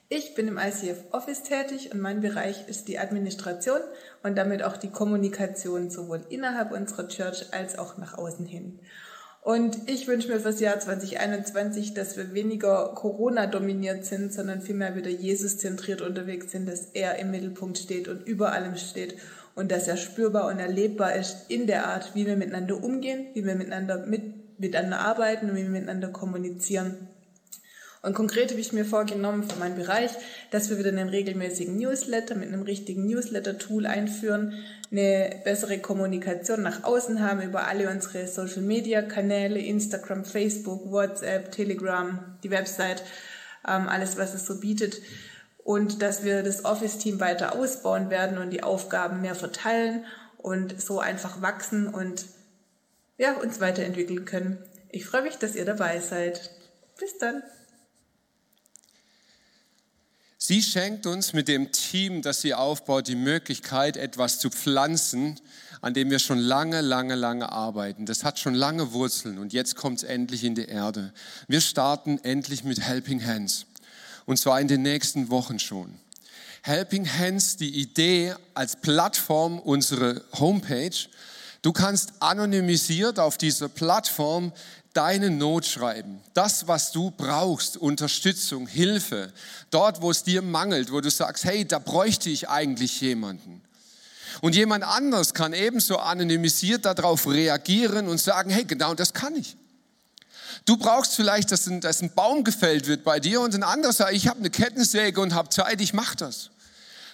[0.08, 3.80] Ich bin im ICF Office tätig und mein Bereich ist die Administration
[4.22, 8.78] und damit auch die Kommunikation sowohl innerhalb unserer Church als auch nach außen hin.
[9.42, 14.94] Und ich wünsche mir fürs Jahr 2021, dass wir weniger Corona dominiert sind, sondern vielmehr
[14.94, 19.16] wieder Jesus zentriert unterwegs sind, dass er im Mittelpunkt steht und über allem steht
[19.56, 23.44] und dass er spürbar und erlebbar ist in der Art, wie wir miteinander umgehen, wie
[23.44, 27.08] wir miteinander, mit, miteinander arbeiten und wie wir miteinander kommunizieren.
[28.06, 30.12] Und konkret habe ich mir vorgenommen für meinen Bereich,
[30.52, 36.84] dass wir wieder einen regelmäßigen Newsletter mit einem richtigen Newsletter-Tool einführen, eine bessere Kommunikation nach
[36.84, 43.02] außen haben über alle unsere Social-Media-Kanäle, Instagram, Facebook, WhatsApp, Telegram, die Website,
[43.66, 45.02] ähm, alles, was es so bietet.
[45.64, 50.04] Und dass wir das Office-Team weiter ausbauen werden und die Aufgaben mehr verteilen
[50.38, 52.26] und so einfach wachsen und
[53.18, 54.58] ja, uns weiterentwickeln können.
[54.92, 56.52] Ich freue mich, dass ihr dabei seid.
[57.00, 57.42] Bis dann.
[60.48, 65.40] Sie schenkt uns mit dem Team, das sie aufbaut, die Möglichkeit, etwas zu pflanzen,
[65.80, 68.06] an dem wir schon lange, lange, lange arbeiten.
[68.06, 71.12] Das hat schon lange Wurzeln und jetzt kommt es endlich in die Erde.
[71.48, 73.66] Wir starten endlich mit Helping Hands
[74.24, 75.98] und zwar in den nächsten Wochen schon.
[76.62, 81.08] Helping Hands, die Idee als Plattform, unsere Homepage.
[81.62, 84.52] Du kannst anonymisiert auf dieser Plattform
[84.96, 86.20] deine Not schreiben.
[86.34, 89.32] Das, was du brauchst, Unterstützung, Hilfe,
[89.70, 93.62] dort, wo es dir mangelt, wo du sagst, hey, da bräuchte ich eigentlich jemanden.
[94.40, 99.56] Und jemand anders kann ebenso anonymisiert darauf reagieren und sagen, hey, genau das kann ich.
[100.64, 103.92] Du brauchst vielleicht, dass ein, dass ein Baum gefällt wird bei dir und ein anderer
[103.92, 106.50] sagt, ich habe eine Kettensäge und habe Zeit, ich mache das.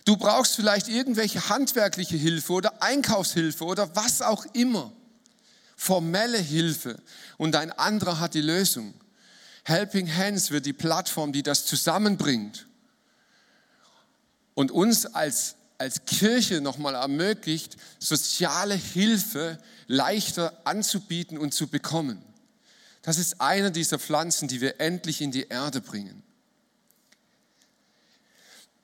[0.05, 4.91] Du brauchst vielleicht irgendwelche handwerkliche Hilfe oder Einkaufshilfe oder was auch immer.
[5.83, 7.03] Formelle Hilfe
[7.39, 8.95] und ein anderer hat die Lösung.
[9.65, 12.69] Helping Hands wird die Plattform, die das zusammenbringt
[14.55, 22.23] und uns als, als Kirche nochmal ermöglicht, soziale Hilfe leichter anzubieten und zu bekommen.
[23.03, 26.23] Das ist eine dieser Pflanzen, die wir endlich in die Erde bringen.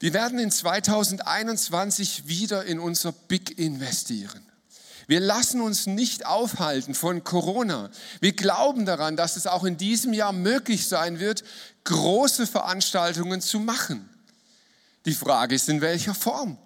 [0.00, 4.47] Wir werden in 2021 wieder in unser Big investieren.
[5.08, 7.90] Wir lassen uns nicht aufhalten von Corona.
[8.20, 11.44] Wir glauben daran, dass es auch in diesem Jahr möglich sein wird,
[11.84, 14.06] große Veranstaltungen zu machen.
[15.06, 16.58] Die Frage ist, in welcher Form.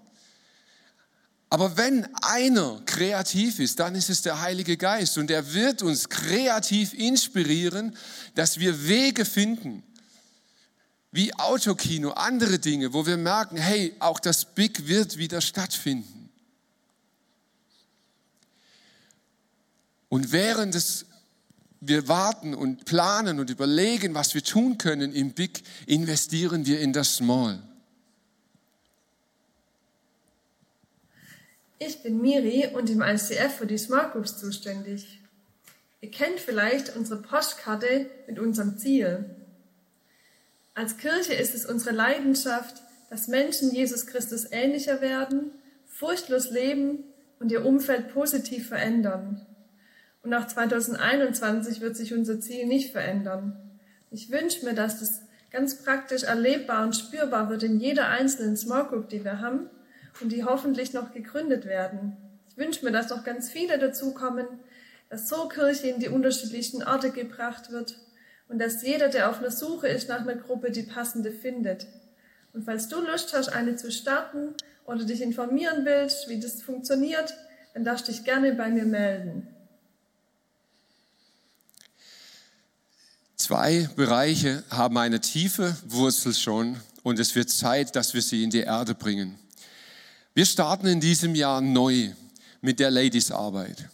[1.50, 6.08] Aber wenn einer kreativ ist, dann ist es der Heilige Geist und er wird uns
[6.08, 7.96] kreativ inspirieren,
[8.34, 9.84] dass wir Wege finden,
[11.12, 16.21] wie Autokino, andere Dinge, wo wir merken, hey, auch das Big wird wieder stattfinden.
[20.12, 21.06] Und während es,
[21.80, 26.92] wir warten und planen und überlegen, was wir tun können im Big, investieren wir in
[26.92, 27.62] das Small.
[31.78, 35.22] Ich bin Miri und im ICF für die Small Groups zuständig.
[36.02, 39.34] Ihr kennt vielleicht unsere Postkarte mit unserem Ziel.
[40.74, 45.52] Als Kirche ist es unsere Leidenschaft, dass Menschen Jesus Christus ähnlicher werden,
[45.86, 46.98] furchtlos leben
[47.38, 49.46] und ihr Umfeld positiv verändern.
[50.22, 53.56] Und nach 2021 wird sich unser Ziel nicht verändern.
[54.10, 58.86] Ich wünsche mir, dass das ganz praktisch erlebbar und spürbar wird in jeder einzelnen Small
[58.86, 59.68] Group, die wir haben
[60.20, 62.16] und die hoffentlich noch gegründet werden.
[62.48, 64.46] Ich wünsche mir, dass noch ganz viele dazukommen,
[65.08, 67.98] dass so Kirche in die unterschiedlichen Orte gebracht wird
[68.48, 71.86] und dass jeder, der auf einer Suche ist nach einer Gruppe, die passende findet.
[72.52, 74.54] Und falls du Lust hast, eine zu starten
[74.84, 77.34] oder dich informieren willst, wie das funktioniert,
[77.74, 79.48] dann darfst du dich gerne bei mir melden.
[83.42, 88.50] Zwei Bereiche haben eine tiefe Wurzel schon und es wird Zeit, dass wir sie in
[88.50, 89.36] die Erde bringen.
[90.32, 92.12] Wir starten in diesem Jahr neu
[92.60, 93.88] mit der Ladies-Arbeit.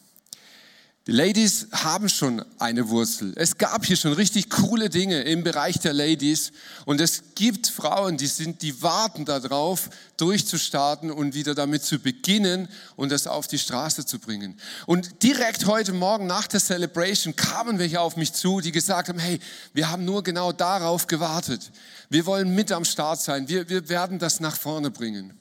[1.09, 3.33] Die Ladies haben schon eine Wurzel.
[3.37, 6.53] Es gab hier schon richtig coole Dinge im Bereich der Ladies
[6.85, 12.69] und es gibt Frauen, die sind, die warten darauf, durchzustarten und wieder damit zu beginnen
[12.95, 14.61] und das auf die Straße zu bringen.
[14.85, 19.19] Und direkt heute Morgen nach der Celebration kamen welche auf mich zu, die gesagt haben,
[19.19, 19.41] hey,
[19.73, 21.71] wir haben nur genau darauf gewartet.
[22.11, 23.49] Wir wollen mit am Start sein.
[23.49, 25.33] Wir, wir werden das nach vorne bringen.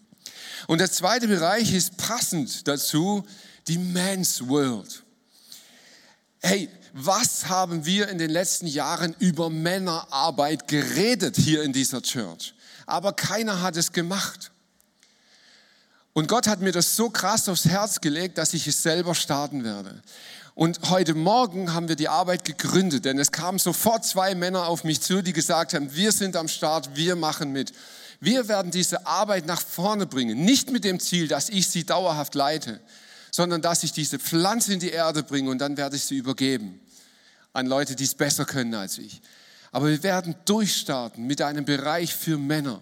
[0.68, 3.26] Und der zweite Bereich ist passend dazu
[3.68, 5.04] die Men's World
[6.42, 12.54] hey, was haben wir in den letzten Jahren über Männerarbeit geredet hier in dieser Church?
[12.86, 14.52] Aber keiner hat es gemacht.
[16.14, 19.64] Und Gott hat mir das so krass aufs Herz gelegt, dass ich es selber starten
[19.64, 20.02] werde.
[20.56, 24.84] Und heute Morgen haben wir die Arbeit gegründet, denn es kamen sofort zwei Männer auf
[24.84, 27.74] mich zu, die gesagt haben, wir sind am Start, wir machen mit.
[28.20, 32.34] Wir werden diese Arbeit nach vorne bringen, nicht mit dem Ziel, dass ich sie dauerhaft
[32.34, 32.80] leite,
[33.38, 36.82] sondern dass ich diese Pflanze in die Erde bringe und dann werde ich sie übergeben
[37.54, 39.22] an Leute, die es besser können als ich.
[39.72, 42.82] Aber wir werden durchstarten mit einem Bereich für Männer,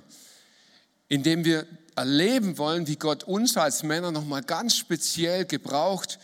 [1.10, 6.20] in dem wir erleben wollen, wie Gott uns als Männer nochmal ganz speziell gebraucht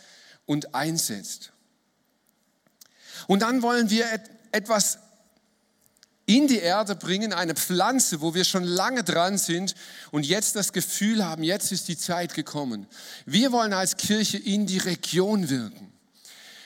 [0.46, 1.52] und einsetzt.
[3.26, 4.06] Und dann wollen wir
[4.50, 4.98] etwas
[6.26, 9.74] in die Erde bringen, eine Pflanze, wo wir schon lange dran sind
[10.10, 12.86] und jetzt das Gefühl haben, jetzt ist die Zeit gekommen.
[13.26, 15.92] Wir wollen als Kirche in die Region wirken.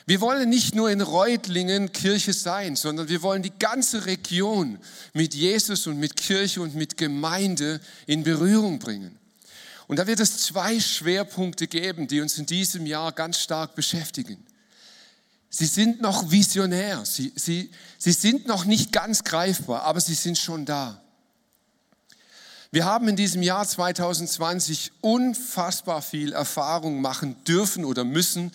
[0.05, 4.79] Wir wollen nicht nur in Reutlingen Kirche sein, sondern wir wollen die ganze Region
[5.13, 9.19] mit Jesus und mit Kirche und mit Gemeinde in Berührung bringen.
[9.87, 14.46] Und da wird es zwei Schwerpunkte geben, die uns in diesem Jahr ganz stark beschäftigen.
[15.49, 20.37] Sie sind noch visionär, sie, sie, sie sind noch nicht ganz greifbar, aber sie sind
[20.37, 21.01] schon da.
[22.69, 28.51] Wir haben in diesem Jahr 2020 unfassbar viel Erfahrung machen dürfen oder müssen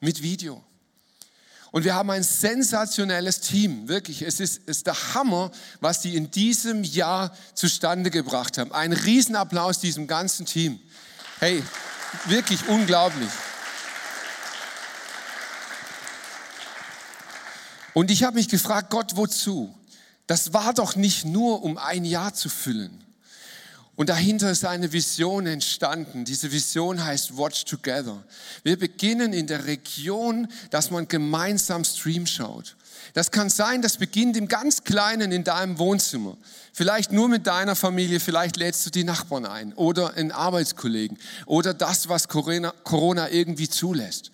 [0.00, 0.62] mit Video.
[1.72, 4.22] Und wir haben ein sensationelles Team, wirklich.
[4.22, 5.50] Es ist, ist der Hammer,
[5.80, 8.72] was die in diesem Jahr zustande gebracht haben.
[8.72, 10.78] Ein Riesenapplaus diesem ganzen Team.
[11.40, 11.62] Hey,
[12.26, 13.28] wirklich unglaublich.
[17.96, 19.74] Und ich habe mich gefragt, Gott, wozu?
[20.26, 23.02] Das war doch nicht nur, um ein Jahr zu füllen.
[23.94, 26.26] Und dahinter ist eine Vision entstanden.
[26.26, 28.22] Diese Vision heißt Watch Together.
[28.62, 32.76] Wir beginnen in der Region, dass man gemeinsam Stream schaut.
[33.14, 36.36] Das kann sein, das beginnt im ganz Kleinen in deinem Wohnzimmer.
[36.74, 41.16] Vielleicht nur mit deiner Familie, vielleicht lädst du die Nachbarn ein oder einen Arbeitskollegen
[41.46, 44.32] oder das, was Corona irgendwie zulässt.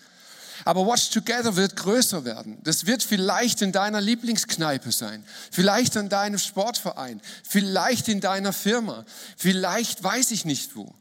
[0.64, 2.58] Aber Watch Together wird größer werden.
[2.62, 9.04] Das wird vielleicht in deiner Lieblingskneipe sein, vielleicht an deinem Sportverein, vielleicht in deiner Firma,
[9.36, 10.94] vielleicht weiß ich nicht wo.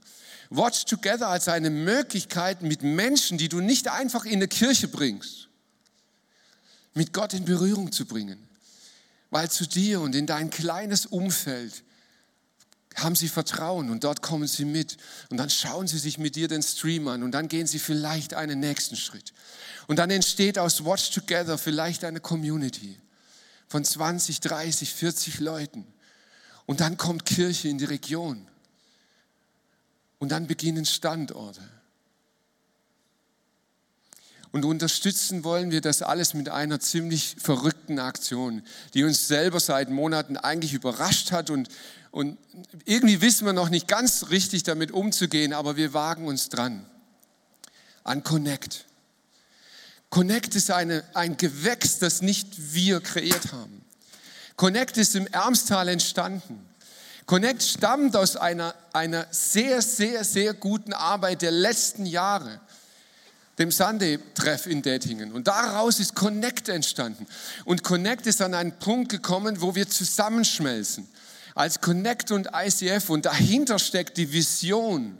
[0.50, 5.48] Watch Together als eine Möglichkeit mit Menschen, die du nicht einfach in eine Kirche bringst,
[6.94, 8.38] mit Gott in Berührung zu bringen.
[9.30, 11.84] Weil zu dir und in dein kleines Umfeld
[12.96, 14.98] haben sie Vertrauen und dort kommen sie mit
[15.30, 18.34] und dann schauen sie sich mit dir den Stream an und dann gehen sie vielleicht
[18.34, 19.34] einen nächsten Schritt.
[19.88, 22.98] Und dann entsteht aus Watch Together vielleicht eine Community
[23.68, 25.86] von 20, 30, 40 Leuten.
[26.66, 28.48] Und dann kommt Kirche in die Region.
[30.20, 31.62] Und dann beginnen Standorte.
[34.52, 38.64] Und unterstützen wollen wir das alles mit einer ziemlich verrückten Aktion,
[38.94, 41.70] die uns selber seit Monaten eigentlich überrascht hat und,
[42.12, 42.38] und
[42.86, 46.86] irgendwie wissen wir noch nicht ganz richtig damit umzugehen, aber wir wagen uns dran.
[48.04, 48.86] An Connect.
[50.10, 53.86] Connect ist eine, ein Gewächs, das nicht wir kreiert haben.
[54.58, 56.68] Connect ist im Ermstal entstanden.
[57.26, 62.60] Connect stammt aus einer, einer sehr, sehr, sehr guten Arbeit der letzten Jahre
[63.58, 65.32] dem Sunday-Treff in Dettingen.
[65.32, 67.28] Und daraus ist Connect entstanden.
[67.64, 71.08] Und Connect ist an einen Punkt gekommen, wo wir zusammenschmelzen.
[71.56, 73.10] Als Connect und ICF.
[73.10, 75.18] Und dahinter steckt die Vision,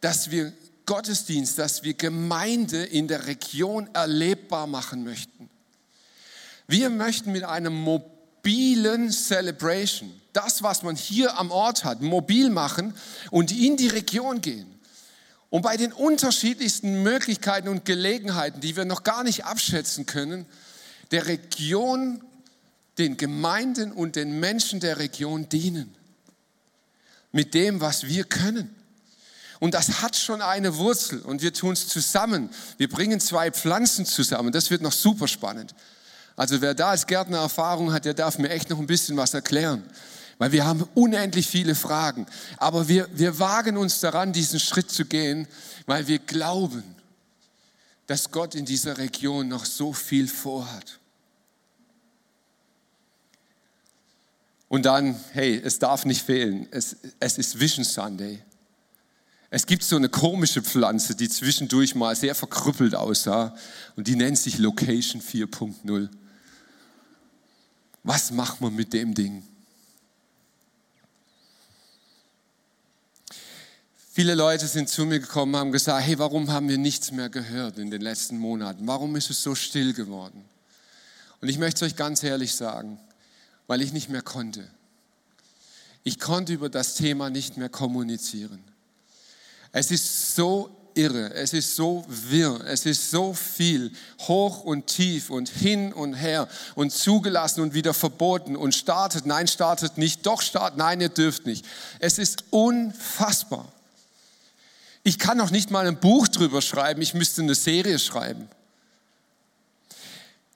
[0.00, 0.52] dass wir
[0.86, 5.48] Gottesdienst, dass wir Gemeinde in der Region erlebbar machen möchten.
[6.66, 12.94] Wir möchten mit einem mobilen Celebration, das, was man hier am Ort hat, mobil machen
[13.30, 14.66] und in die Region gehen.
[15.50, 20.46] Und bei den unterschiedlichsten Möglichkeiten und Gelegenheiten, die wir noch gar nicht abschätzen können,
[21.10, 22.22] der Region,
[23.00, 25.96] den Gemeinden und den Menschen der Region dienen.
[27.32, 28.74] Mit dem, was wir können.
[29.58, 32.50] Und das hat schon eine Wurzel und wir tun es zusammen.
[32.78, 34.52] Wir bringen zwei Pflanzen zusammen.
[34.52, 35.74] Das wird noch super spannend.
[36.36, 39.34] Also wer da als Gärtner Erfahrung hat, der darf mir echt noch ein bisschen was
[39.34, 39.84] erklären
[40.40, 42.24] weil wir haben unendlich viele Fragen.
[42.56, 45.46] Aber wir, wir wagen uns daran, diesen Schritt zu gehen,
[45.84, 46.82] weil wir glauben,
[48.06, 50.99] dass Gott in dieser Region noch so viel vorhat.
[54.70, 58.40] Und dann, hey, es darf nicht fehlen, es, es ist Vision Sunday.
[59.50, 63.56] Es gibt so eine komische Pflanze, die zwischendurch mal sehr verkrüppelt aussah
[63.96, 66.08] und die nennt sich Location 4.0.
[68.04, 69.42] Was macht man mit dem Ding?
[74.12, 77.76] Viele Leute sind zu mir gekommen, haben gesagt, hey, warum haben wir nichts mehr gehört
[77.78, 78.86] in den letzten Monaten?
[78.86, 80.44] Warum ist es so still geworden?
[81.40, 83.00] Und ich möchte es euch ganz ehrlich sagen,
[83.70, 84.68] weil ich nicht mehr konnte.
[86.02, 88.58] Ich konnte über das Thema nicht mehr kommunizieren.
[89.70, 93.92] Es ist so irre, es ist so wirr, es ist so viel,
[94.22, 99.46] hoch und tief und hin und her und zugelassen und wieder verboten und startet, nein,
[99.46, 101.64] startet nicht, doch startet, nein, ihr dürft nicht.
[102.00, 103.72] Es ist unfassbar.
[105.04, 108.48] Ich kann noch nicht mal ein Buch drüber schreiben, ich müsste eine Serie schreiben.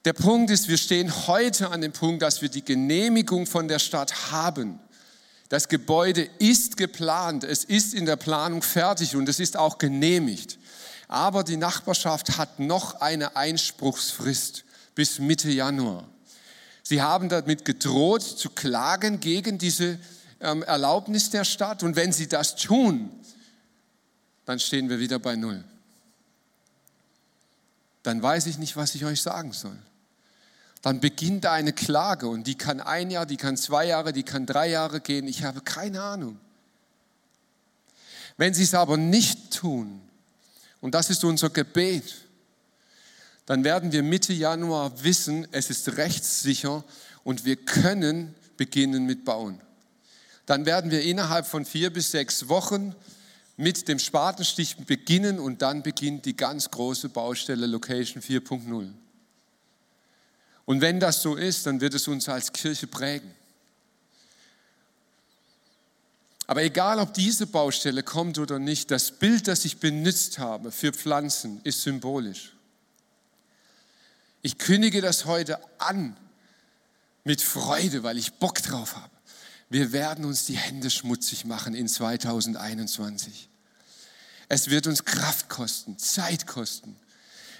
[0.05, 3.79] Der Punkt ist, wir stehen heute an dem Punkt, dass wir die Genehmigung von der
[3.79, 4.79] Stadt haben.
[5.49, 10.59] Das Gebäude ist geplant, es ist in der Planung fertig und es ist auch genehmigt.
[11.07, 16.07] Aber die Nachbarschaft hat noch eine Einspruchsfrist bis Mitte Januar.
[16.83, 19.97] Sie haben damit gedroht zu klagen gegen diese
[20.39, 23.09] ähm, Erlaubnis der Stadt und wenn sie das tun,
[24.45, 25.63] dann stehen wir wieder bei Null.
[28.03, 29.75] Dann weiß ich nicht, was ich euch sagen soll.
[30.85, 34.45] Dann beginnt eine Klage und die kann ein Jahr, die kann zwei Jahre, die kann
[34.45, 35.27] drei Jahre gehen.
[35.27, 36.37] Ich habe keine Ahnung.
[38.37, 39.99] Wenn sie es aber nicht tun,
[40.81, 42.27] und das ist unser Gebet,
[43.47, 46.83] dann werden wir Mitte Januar wissen, es ist rechtssicher
[47.23, 49.59] und wir können beginnen mit Bauen.
[50.45, 52.93] Dann werden wir innerhalb von vier bis sechs Wochen
[53.57, 58.93] mit dem Spatenstich beginnen und dann beginnt die ganz große Baustelle Location 4.0.
[60.65, 63.33] Und wenn das so ist, dann wird es uns als Kirche prägen.
[66.47, 70.93] Aber egal, ob diese Baustelle kommt oder nicht, das Bild, das ich benutzt habe für
[70.93, 72.53] Pflanzen, ist symbolisch.
[74.41, 76.15] Ich kündige das heute an
[77.23, 79.09] mit Freude, weil ich Bock drauf habe
[79.69, 83.49] Wir werden uns die Hände schmutzig machen in 2021.
[84.47, 86.95] Es wird uns Kraft kosten, Zeit kosten.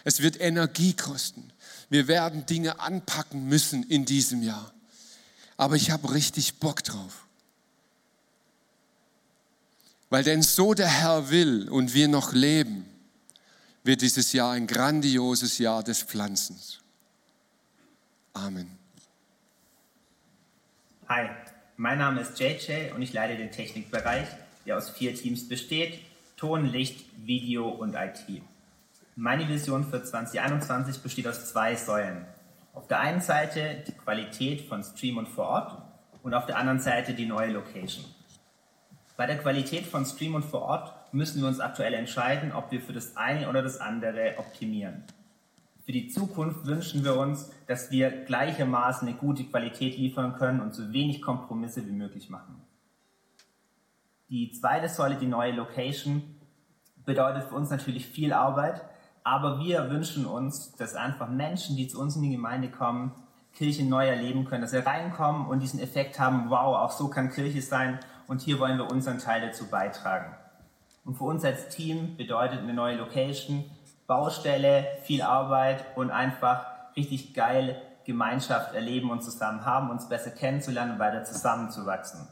[0.03, 1.51] Es wird Energie kosten.
[1.89, 4.73] Wir werden Dinge anpacken müssen in diesem Jahr.
[5.57, 7.25] Aber ich habe richtig Bock drauf.
[10.09, 12.85] Weil denn so der Herr will und wir noch leben,
[13.83, 16.79] wird dieses Jahr ein grandioses Jahr des Pflanzens.
[18.33, 18.77] Amen.
[21.07, 21.29] Hi,
[21.77, 24.27] mein Name ist JJ und ich leite den Technikbereich,
[24.65, 25.99] der aus vier Teams besteht.
[26.35, 28.41] Ton, Licht, Video und IT.
[29.17, 32.25] Meine Vision für 2021 besteht aus zwei Säulen.
[32.73, 35.81] Auf der einen Seite die Qualität von Stream und vor Ort
[36.21, 38.03] und auf der anderen Seite die neue Location.
[39.15, 42.81] Bei der Qualität von Stream und vor Ort müssen wir uns aktuell entscheiden, ob wir
[42.81, 45.05] für das eine oder das andere optimieren.
[45.85, 50.73] Für die Zukunft wünschen wir uns, dass wir gleichermaßen eine gute Qualität liefern können und
[50.73, 52.61] so wenig Kompromisse wie möglich machen.
[54.27, 56.35] Die zweite Säule, die neue Location,
[57.05, 58.81] bedeutet für uns natürlich viel Arbeit,
[59.25, 63.11] aber wir wünschen uns, dass einfach Menschen, die zu uns in die Gemeinde kommen,
[63.53, 67.31] Kirche neu erleben können, dass sie reinkommen und diesen Effekt haben, wow, auch so kann
[67.31, 70.35] Kirche sein und hier wollen wir unseren Teil dazu beitragen.
[71.05, 73.65] Und für uns als Team bedeutet eine neue Location
[74.05, 80.93] Baustelle, viel Arbeit und einfach richtig geil Gemeinschaft erleben und zusammen haben, uns besser kennenzulernen
[80.93, 82.27] und weiter zusammenzuwachsen.